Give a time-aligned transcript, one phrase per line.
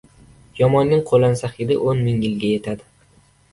[0.59, 2.91] •Yomonning qo‘lansa hidi o‘n ming yilga yetadi.